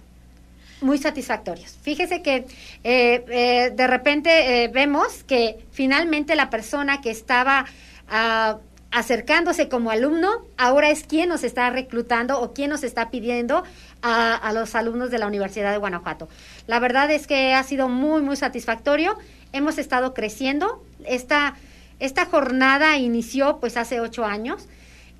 [0.82, 1.76] Muy satisfactorios.
[1.82, 2.46] Fíjese que
[2.84, 7.66] eh, eh, de repente eh, vemos que finalmente la persona que estaba
[8.08, 8.58] ah,
[8.90, 13.62] acercándose como alumno ahora es quien nos está reclutando o quien nos está pidiendo
[14.02, 16.28] a, a, los alumnos de la Universidad de Guanajuato.
[16.66, 19.16] La verdad es que ha sido muy, muy satisfactorio.
[19.52, 20.84] Hemos estado creciendo.
[21.06, 21.56] Esta,
[22.00, 24.68] esta jornada inició pues hace ocho años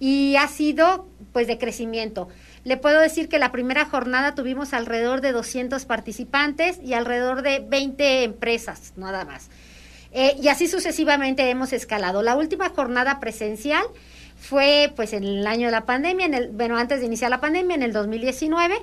[0.01, 2.29] y ha sido pues de crecimiento.
[2.65, 7.59] Le puedo decir que la primera jornada tuvimos alrededor de 200 participantes y alrededor de
[7.59, 9.51] 20 empresas, nada más.
[10.13, 12.23] Eh, y así sucesivamente hemos escalado.
[12.23, 13.83] La última jornada presencial
[14.39, 17.41] fue pues en el año de la pandemia, en el, bueno, antes de iniciar la
[17.41, 18.77] pandemia, en el 2019,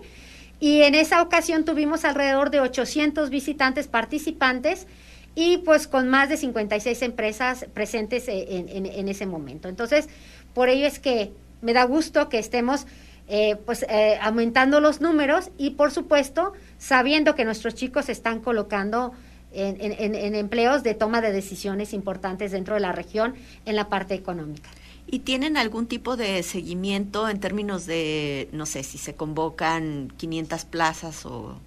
[0.59, 4.87] y en esa ocasión tuvimos alrededor de 800 visitantes participantes
[5.35, 9.69] y pues con más de 56 empresas presentes en, en ese momento.
[9.69, 10.09] Entonces,
[10.53, 12.87] por ello es que me da gusto que estemos
[13.31, 18.39] eh, pues eh, aumentando los números y por supuesto sabiendo que nuestros chicos se están
[18.39, 19.13] colocando
[19.51, 24.69] en, empleos de toma de decisiones importantes dentro de la región en la parte económica.
[25.05, 30.65] ¿Y tienen algún tipo de seguimiento en términos de, no sé, si se convocan 500
[30.65, 31.59] plazas o,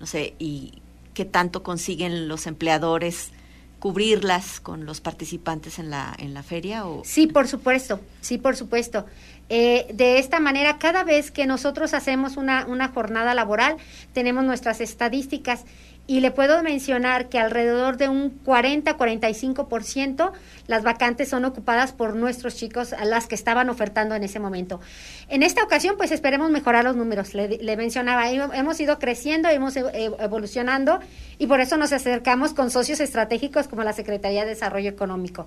[0.00, 3.30] no sé, y qué tanto consiguen los empleadores
[3.78, 6.86] cubrirlas con los participantes en la, en la feria?
[6.86, 7.02] O?
[7.04, 9.06] Sí, por supuesto, sí, por supuesto.
[9.48, 13.76] Eh, de esta manera, cada vez que nosotros hacemos una, una jornada laboral,
[14.12, 15.64] tenemos nuestras estadísticas
[16.06, 20.32] y le puedo mencionar que alrededor de un 40-45%
[20.66, 24.80] las vacantes son ocupadas por nuestros chicos, a las que estaban ofertando en ese momento.
[25.28, 27.32] En esta ocasión, pues esperemos mejorar los números.
[27.34, 31.00] Le, mencionaba, hemos ido creciendo, hemos evolucionando
[31.38, 35.46] y por eso nos acercamos con socios estratégicos como la Secretaría de Desarrollo Económico.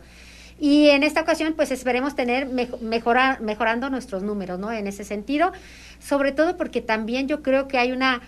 [0.59, 4.71] Y en esta ocasión, pues esperemos tener mejorando nuestros números, ¿no?
[4.71, 5.51] En ese sentido,
[5.99, 8.21] sobre todo porque también yo creo que hay una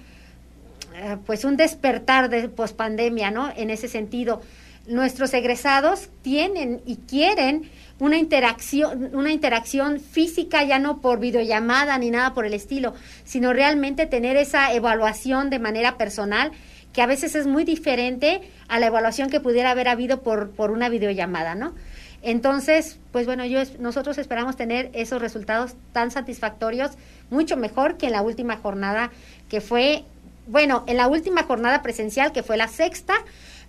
[0.96, 3.52] eh, pues un despertar de pospandemia, ¿no?
[3.56, 4.42] En ese sentido,
[4.88, 12.12] nuestros egresados tienen y quieren una interacción, una interacción física, ya no por videollamada ni
[12.12, 16.52] nada por el estilo, sino realmente tener esa evaluación de manera personal,
[16.92, 20.72] que a veces es muy diferente a la evaluación que pudiera haber habido por, por
[20.72, 21.76] una videollamada, ¿no?
[22.22, 26.92] Entonces, pues bueno, yo, nosotros esperamos tener esos resultados tan satisfactorios,
[27.30, 29.12] mucho mejor que en la última jornada
[29.48, 30.04] que fue
[30.50, 33.14] bueno, en la última jornada presencial, que fue la sexta,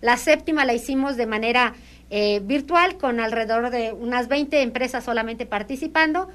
[0.01, 1.75] la séptima la hicimos de manera
[2.09, 6.29] eh, virtual con alrededor de unas 20 empresas solamente participando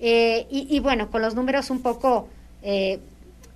[0.00, 2.28] eh, y, bueno, con los números un poco
[2.62, 2.98] eh,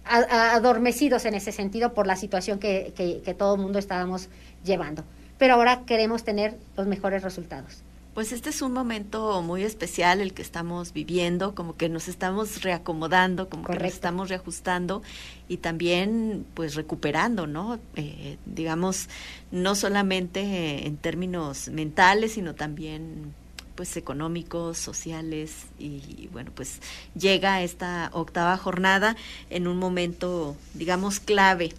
[0.04, 2.92] adormecidos en ese sentido por la situación que,
[3.24, 4.28] que todo el mundo estábamos
[4.62, 5.02] llevando.
[5.38, 7.82] Pero ahora queremos tener los mejores resultados.
[8.14, 12.62] Pues este es un momento muy especial el que estamos viviendo, como que nos estamos
[12.62, 15.02] reacomodando, como que nos estamos reajustando
[15.48, 17.80] y también pues recuperando, ¿no?
[17.96, 19.08] Eh, digamos,
[19.50, 23.34] no solamente en términos mentales, sino también
[23.74, 26.78] pues económicos, sociales y bueno, pues
[27.18, 29.16] llega esta octava jornada
[29.50, 31.72] en un momento, digamos, clave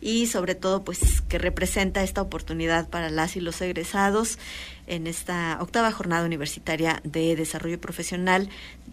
[0.00, 4.38] y sobre todo pues que representa esta oportunidad para las y los egresados
[4.90, 8.48] en esta octava jornada universitaria de desarrollo profesional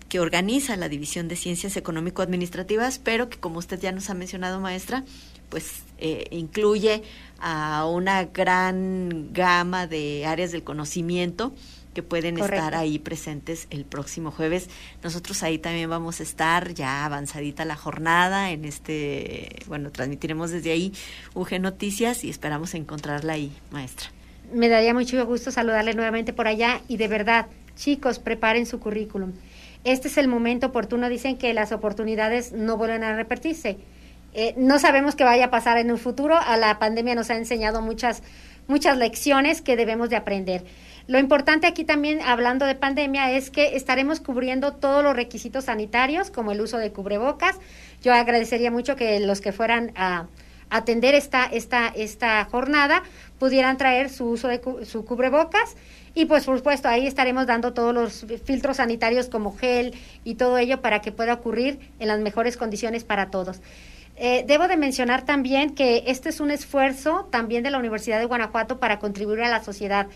[0.10, 4.60] que organiza la División de Ciencias Económico-Administrativas, pero que como usted ya nos ha mencionado,
[4.60, 5.04] maestra,
[5.50, 7.02] pues eh, incluye
[7.40, 11.52] a una gran gama de áreas del conocimiento
[11.96, 14.70] que pueden estar ahí presentes el próximo jueves.
[15.02, 20.72] Nosotros ahí también vamos a estar ya avanzadita la jornada en este, bueno, transmitiremos desde
[20.72, 20.94] ahí
[21.34, 24.12] UG Noticias y esperamos encontrarla ahí, maestra.
[24.52, 29.34] Me daría mucho gusto saludarle nuevamente por allá y de verdad, chicos, preparen su currículum.
[29.84, 33.78] Este es el momento oportuno, dicen que las oportunidades no vuelven a repetirse.
[34.34, 37.38] Eh, no sabemos qué vaya a pasar en un futuro, a la pandemia nos ha
[37.38, 38.24] enseñado muchas,
[38.68, 40.64] muchas lecciones que debemos de aprender
[41.08, 46.30] lo importante aquí también, hablando de pandemia, es que estaremos cubriendo todos los requisitos sanitarios,
[46.30, 47.56] como el uso de cubrebocas.
[48.02, 50.28] Yo agradecería mucho que los que fueran a
[50.70, 53.04] atender esta, esta, esta jornada
[53.40, 55.76] pudieran traer su uso de su cubrebocas
[56.14, 60.58] y pues por supuesto ahí estaremos dando todos los filtros sanitarios como gel y todo
[60.58, 63.62] ello para que pueda ocurrir en las mejores condiciones para todos.
[64.16, 68.26] Eh, debo de mencionar también que este es un esfuerzo también de la Universidad de
[68.26, 70.08] Guanajuato para contribuir a la sociedad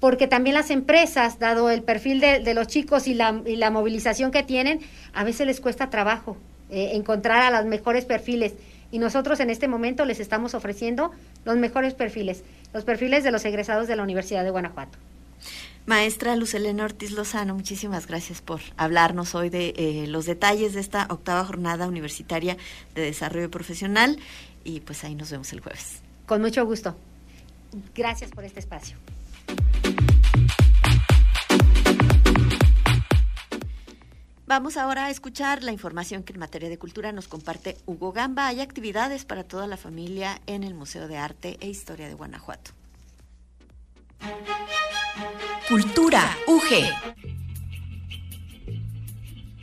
[0.00, 4.30] porque también las empresas, dado el perfil de, los chicos y la, y la, movilización
[4.30, 4.80] que tienen,
[5.14, 6.36] a veces les cuesta trabajo
[6.70, 8.54] eh, encontrar a los mejores perfiles.
[8.90, 11.12] Y nosotros en este momento les estamos ofreciendo
[11.44, 14.98] los mejores perfiles, los perfiles de los egresados de la Universidad de Guanajuato.
[15.86, 21.06] Maestra Lucelena Ortiz Lozano, muchísimas gracias por hablarnos hoy de eh, los detalles de esta
[21.10, 22.56] octava jornada universitaria
[22.96, 24.18] de desarrollo profesional
[24.64, 26.02] y pues ahí nos vemos el jueves.
[26.26, 26.96] Con mucho gusto.
[27.94, 28.96] Gracias por este espacio.
[34.48, 38.46] Vamos ahora a escuchar la información que en materia de cultura nos comparte Hugo Gamba.
[38.46, 42.70] Hay actividades para toda la familia en el Museo de Arte e Historia de Guanajuato.
[45.68, 47.26] Cultura UG.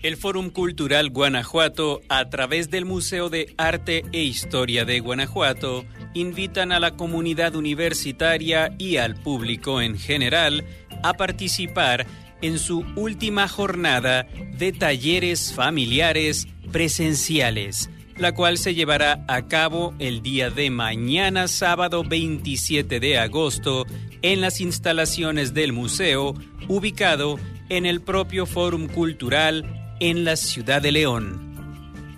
[0.01, 6.73] El Fórum Cultural Guanajuato, a través del Museo de Arte e Historia de Guanajuato, invitan
[6.73, 10.65] a la comunidad universitaria y al público en general
[11.03, 12.05] a participar
[12.43, 14.27] en su última jornada
[14.57, 22.03] de talleres familiares presenciales, la cual se llevará a cabo el día de mañana, sábado
[22.03, 23.85] 27 de agosto,
[24.21, 26.35] en las instalaciones del museo,
[26.67, 31.53] ubicado en el propio Fórum Cultural en la ciudad de León.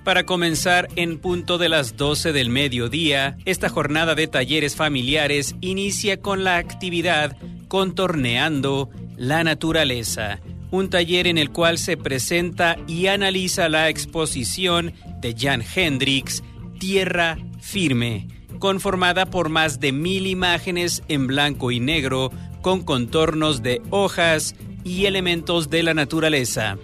[0.04, 6.20] Para comenzar en punto de las 12 del mediodía, esta jornada de talleres familiares inicia
[6.20, 10.40] con la actividad Contorneando la naturaleza,
[10.72, 16.44] un taller en el cual se presenta y analiza la exposición de Jan Hendrix,
[16.80, 18.28] Tierra Firme,
[18.60, 25.06] conformada por más de mil imágenes en blanco y negro con contornos de hojas y
[25.06, 26.78] elementos de la naturaleza.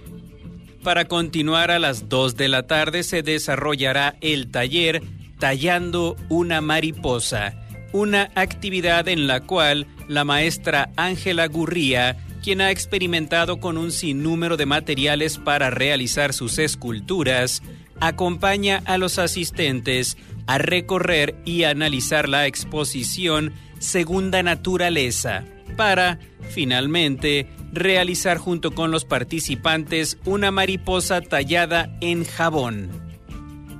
[0.83, 5.01] Para continuar a las 2 de la tarde se desarrollará el taller
[5.41, 7.55] Tallando una mariposa,
[7.93, 14.57] una actividad en la cual la maestra Ángela Gurría, quien ha experimentado con un sinnúmero
[14.57, 17.63] de materiales para realizar sus esculturas,
[18.01, 25.45] acompaña a los asistentes a recorrer y analizar la exposición Segunda Naturaleza
[25.77, 32.89] para, finalmente, realizar junto con los participantes una mariposa tallada en jabón.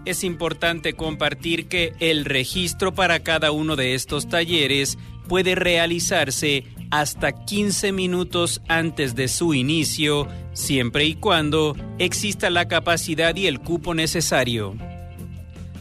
[0.05, 4.97] Es importante compartir que el registro para cada uno de estos talleres
[5.31, 13.33] puede realizarse hasta 15 minutos antes de su inicio, siempre y cuando exista la capacidad
[13.37, 14.75] y el cupo necesario.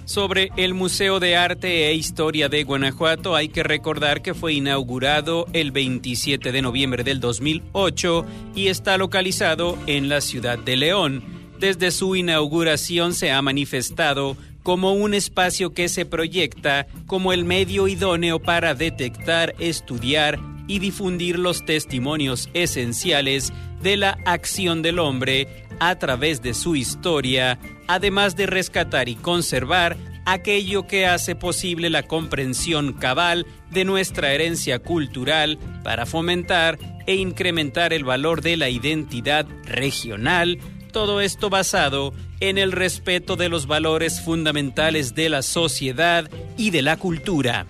[0.05, 5.47] Sobre el Museo de Arte e Historia de Guanajuato hay que recordar que fue inaugurado
[5.53, 8.25] el 27 de noviembre del 2008
[8.55, 11.25] y está localizado en la ciudad de León.
[11.59, 17.89] Desde su inauguración se ha manifestado como un espacio que se proyecta como el medio
[17.89, 23.53] idóneo para detectar, estudiar y difundir los testimonios esenciales
[23.83, 27.59] de la acción del hombre a través de su historia,
[27.89, 29.97] además de rescatar y conservar
[30.27, 37.93] aquello que hace posible la comprensión cabal de nuestra herencia cultural para fomentar e incrementar
[37.93, 40.59] el valor de la identidad regional,
[40.91, 46.83] todo esto basado en el respeto de los valores fundamentales de la sociedad y de
[46.83, 47.67] la cultura.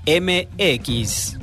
[0.06, 1.34] mx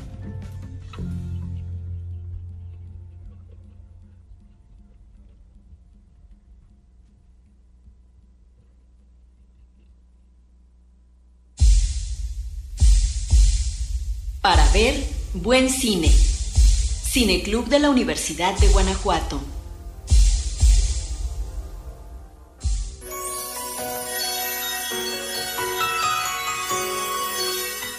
[14.41, 15.03] Para ver
[15.33, 16.34] buen cine.
[17.15, 19.41] Cineclub de la Universidad de Guanajuato.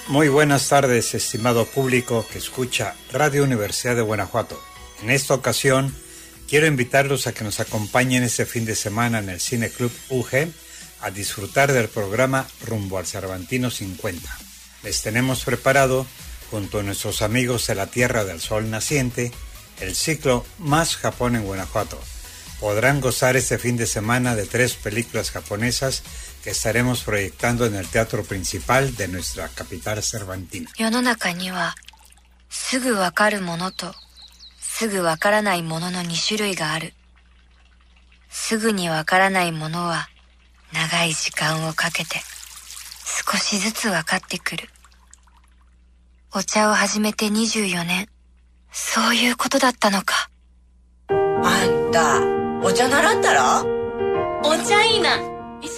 [0.08, 4.62] Muy buenas tardes, estimado público que escucha Radio Universidad de Guanajuato.
[5.02, 5.96] En esta ocasión,
[6.46, 10.50] quiero invitarlos a que nos acompañen este fin de semana en el Cine Club UG
[11.00, 14.28] a disfrutar del programa Rumbo al Cervantino 50.
[14.82, 16.06] Les tenemos preparado,
[16.49, 19.31] junto a nuestros amigos de la Tierra del Sol Naciente,
[19.79, 21.99] el ciclo Más Japón en Guanajuato.
[22.59, 26.03] Podrán gozar este fin de semana de tres películas japonesas
[26.43, 30.69] que estaremos proyectando en el teatro principal de nuestra capital cervantina.
[30.77, 31.75] 世の中には
[32.49, 33.93] すぐわかるものと
[34.59, 36.93] すぐわからないものの2種類がある。
[38.29, 40.09] すぐにわからないものは
[40.73, 42.21] 長い時間をかけて
[43.29, 44.69] 少しずつわかってくる。
[46.35, 48.07] お茶を始めて24年。
[48.71, 50.29] そういうことだったのか。
[51.09, 53.63] あんた、お茶習ったら
[54.43, 55.19] お茶いいな。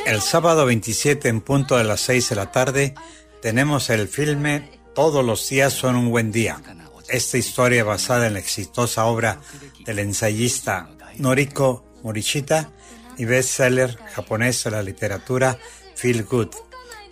[0.06, 2.96] El sábado 27 en punto de las 6 de la tarde
[3.42, 6.62] tenemos el filme Todos los días son un buen día.
[7.10, 9.40] Esta historia basada en la exitosa obra
[9.86, 12.70] del ensayista Noriko Morishita
[13.18, 15.58] y bestseller japonés de la literatura
[15.96, 16.50] Feel Good.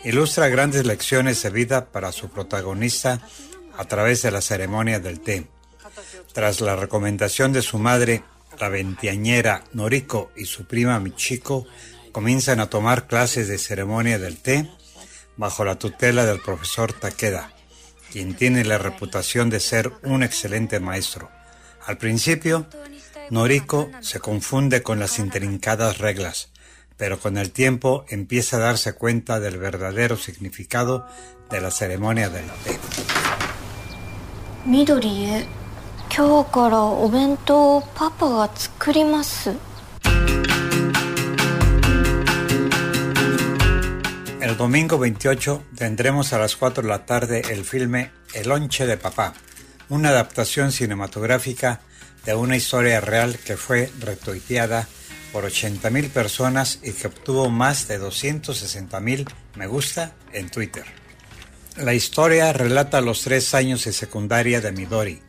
[0.07, 3.27] Ilustra grandes lecciones de vida para su protagonista
[3.77, 5.49] a través de la ceremonia del té.
[6.33, 8.23] Tras la recomendación de su madre,
[8.61, 11.67] la veinteañera Noriko y su prima Michiko
[12.13, 14.71] comienzan a tomar clases de ceremonia del té
[15.37, 17.53] bajo la tutela del profesor Takeda,
[18.13, 21.33] quien tiene la reputación de ser un excelente maestro.
[21.85, 22.69] Al principio,
[23.31, 26.51] Noriko se confunde con las intrincadas reglas,
[26.97, 31.07] pero con el tiempo empieza a darse cuenta del verdadero significado
[31.51, 32.79] de la ceremonia del té.
[34.65, 35.47] Midori,
[44.41, 48.97] El domingo 28 tendremos a las 4 de la tarde el filme El onche de
[48.97, 49.35] papá,
[49.89, 51.81] una adaptación cinematográfica
[52.25, 54.89] de una historia real que fue retuiteada
[55.37, 60.87] por 80.000 personas y que obtuvo más de 260.000 me gusta en Twitter.
[61.77, 65.21] La historia relata los tres años de secundaria de Midori,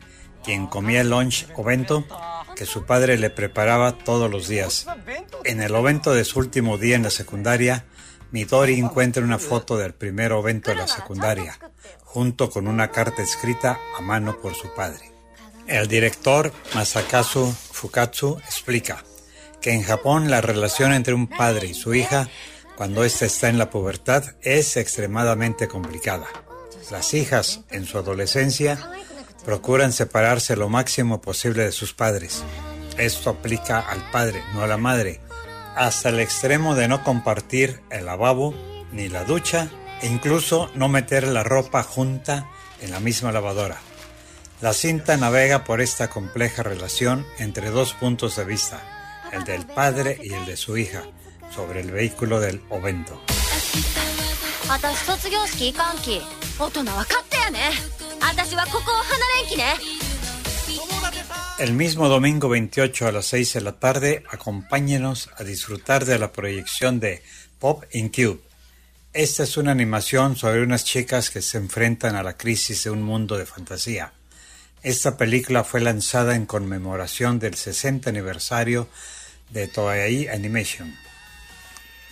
[0.42, 2.06] quien comía el lunch o bento
[2.56, 4.86] que su padre le preparaba todos los días.
[5.44, 7.84] En el ovento de su último día en la secundaria,
[8.30, 11.58] Midori encuentra una foto del primer evento de la secundaria,
[12.02, 15.12] junto con una carta escrita a mano por su padre.
[15.66, 19.04] El director Masakazu Fukatsu explica
[19.72, 22.28] en Japón la relación entre un padre y su hija,
[22.76, 26.26] cuando ésta está en la pubertad, es extremadamente complicada.
[26.90, 28.78] Las hijas, en su adolescencia,
[29.44, 32.42] procuran separarse lo máximo posible de sus padres.
[32.96, 35.20] Esto aplica al padre, no a la madre,
[35.76, 38.54] hasta el extremo de no compartir el lavabo
[38.92, 42.48] ni la ducha e incluso no meter la ropa junta
[42.80, 43.78] en la misma lavadora.
[44.60, 48.97] La cinta navega por esta compleja relación entre dos puntos de vista,
[49.32, 51.02] el del padre y el de su hija,
[51.54, 53.20] sobre el vehículo del ovento.
[61.58, 66.32] El mismo domingo 28 a las 6 de la tarde, acompáñenos a disfrutar de la
[66.32, 67.22] proyección de
[67.58, 68.40] Pop in Cube.
[69.12, 73.02] Esta es una animación sobre unas chicas que se enfrentan a la crisis de un
[73.02, 74.12] mundo de fantasía.
[74.82, 78.88] Esta película fue lanzada en conmemoración del 60 aniversario
[79.50, 80.96] de Toei Animation.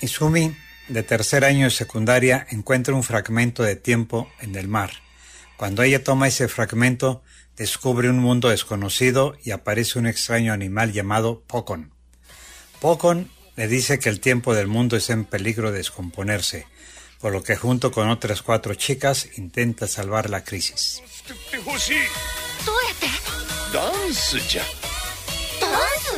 [0.01, 0.57] Izumi,
[0.89, 4.91] de tercer año de secundaria, encuentra un fragmento de tiempo en el mar.
[5.57, 7.23] Cuando ella toma ese fragmento,
[7.57, 11.93] descubre un mundo desconocido y aparece un extraño animal llamado Pokon.
[12.81, 16.67] Pokon le dice que el tiempo del mundo es en peligro de descomponerse,
[17.21, 21.03] por lo que junto con otras cuatro chicas intenta salvar la crisis.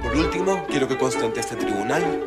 [0.01, 2.25] Por último, quiero que conste ante este tribunal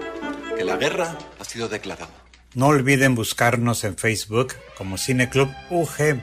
[0.57, 2.09] que la guerra ha sido declarada.
[2.55, 6.23] No olviden buscarnos en Facebook como Cineclub UG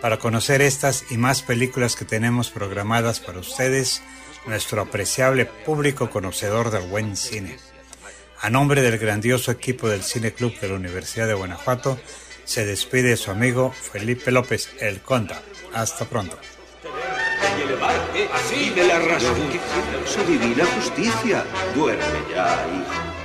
[0.00, 4.02] para conocer estas y más películas que tenemos programadas para ustedes,
[4.46, 7.58] nuestro apreciable público conocedor del buen cine.
[8.40, 11.98] A nombre del grandioso equipo del Cine Club de la Universidad de Guanajuato,
[12.48, 15.42] se despide su amigo Felipe López, el Conta.
[15.74, 16.38] Hasta pronto.
[18.32, 19.36] así de la razón.
[20.06, 21.44] Su divina justicia.
[21.74, 23.18] Duerme ya, hijo.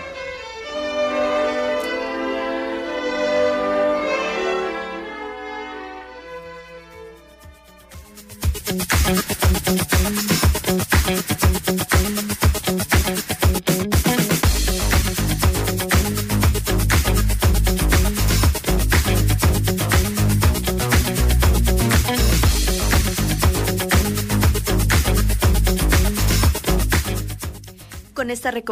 [10.66, 11.63] con esta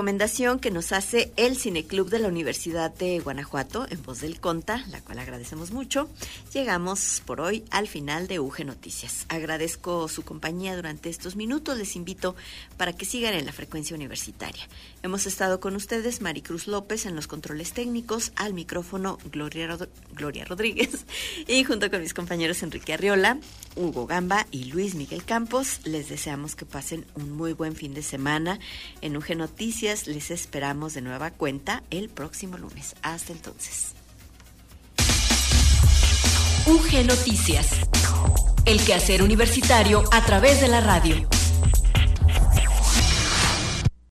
[0.01, 4.83] recomendación que nos hace el Cineclub de la Universidad de Guanajuato en voz del Conta,
[4.89, 6.09] la cual agradecemos mucho,
[6.51, 9.27] llegamos por hoy al final de UG Noticias.
[9.29, 12.35] Agradezco su compañía durante estos minutos, les invito
[12.77, 14.67] para que sigan en la frecuencia universitaria.
[15.03, 19.77] Hemos estado con ustedes Maricruz López en los controles técnicos, al micrófono Gloria,
[20.15, 21.05] Gloria Rodríguez
[21.47, 23.37] y junto con mis compañeros Enrique Arriola,
[23.75, 28.01] Hugo Gamba y Luis Miguel Campos, les deseamos que pasen un muy buen fin de
[28.01, 28.59] semana
[29.01, 29.90] en UG Noticias.
[29.91, 32.95] Les esperamos de nueva cuenta el próximo lunes.
[33.01, 33.93] Hasta entonces.
[36.65, 37.67] UG Noticias.
[38.65, 41.27] El quehacer universitario a través de la radio.